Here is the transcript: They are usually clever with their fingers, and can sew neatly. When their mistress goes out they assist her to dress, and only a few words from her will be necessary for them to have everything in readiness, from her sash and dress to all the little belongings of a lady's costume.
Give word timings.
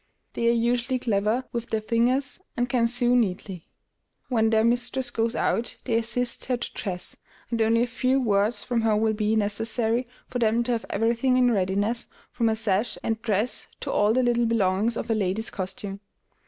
They 0.33 0.47
are 0.47 0.51
usually 0.51 0.97
clever 0.97 1.43
with 1.51 1.69
their 1.69 1.79
fingers, 1.79 2.39
and 2.57 2.67
can 2.67 2.87
sew 2.87 3.13
neatly. 3.13 3.67
When 4.29 4.49
their 4.49 4.63
mistress 4.63 5.11
goes 5.11 5.35
out 5.35 5.77
they 5.83 5.95
assist 5.95 6.45
her 6.45 6.57
to 6.57 6.73
dress, 6.73 7.15
and 7.51 7.61
only 7.61 7.83
a 7.83 7.85
few 7.85 8.19
words 8.19 8.63
from 8.63 8.81
her 8.81 8.97
will 8.97 9.13
be 9.13 9.35
necessary 9.35 10.07
for 10.27 10.39
them 10.39 10.63
to 10.63 10.71
have 10.71 10.85
everything 10.89 11.37
in 11.37 11.51
readiness, 11.51 12.07
from 12.31 12.47
her 12.47 12.55
sash 12.55 12.97
and 13.03 13.21
dress 13.21 13.67
to 13.81 13.91
all 13.91 14.11
the 14.11 14.23
little 14.23 14.47
belongings 14.47 14.97
of 14.97 15.11
a 15.11 15.13
lady's 15.13 15.51
costume. 15.51 15.99